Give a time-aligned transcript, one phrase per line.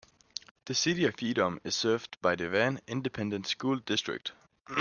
[0.65, 4.31] The City of Edom is served by the Van Independent School District.